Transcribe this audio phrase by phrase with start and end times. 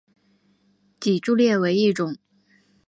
[0.99, 2.17] 脊柱裂为一种。